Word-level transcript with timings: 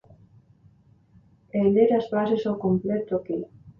E 1.57 1.61
ler 1.73 1.91
as 1.99 2.07
bases 2.13 2.43
ao 2.45 2.61
completo 2.65 3.11
aquí. 3.15 3.39